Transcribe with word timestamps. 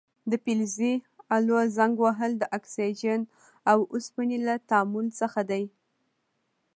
د 0.31 0.31
فلزي 0.43 0.93
الو 1.35 1.55
زنګ 1.77 1.95
وهل 2.05 2.31
د 2.37 2.43
اکسیجن 2.57 3.21
او 3.71 3.77
اوسپنې 3.93 4.37
له 4.47 4.55
تعامل 4.69 5.07
څخه 5.19 5.41
دی. 5.49 5.63